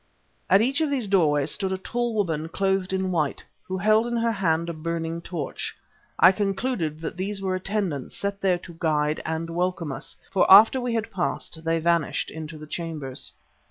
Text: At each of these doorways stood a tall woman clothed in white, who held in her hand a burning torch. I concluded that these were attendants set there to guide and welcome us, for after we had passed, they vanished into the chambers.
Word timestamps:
At 0.49 0.63
each 0.63 0.81
of 0.81 0.89
these 0.89 1.07
doorways 1.07 1.51
stood 1.51 1.71
a 1.71 1.77
tall 1.77 2.15
woman 2.15 2.49
clothed 2.49 2.91
in 2.91 3.11
white, 3.11 3.43
who 3.67 3.77
held 3.77 4.07
in 4.07 4.17
her 4.17 4.31
hand 4.31 4.67
a 4.67 4.73
burning 4.73 5.21
torch. 5.21 5.75
I 6.17 6.31
concluded 6.31 7.01
that 7.01 7.17
these 7.17 7.39
were 7.39 7.53
attendants 7.53 8.17
set 8.17 8.41
there 8.41 8.57
to 8.57 8.75
guide 8.79 9.21
and 9.27 9.51
welcome 9.51 9.91
us, 9.91 10.15
for 10.31 10.51
after 10.51 10.81
we 10.81 10.95
had 10.95 11.11
passed, 11.11 11.63
they 11.63 11.77
vanished 11.77 12.31
into 12.31 12.57
the 12.57 12.65
chambers. 12.65 13.31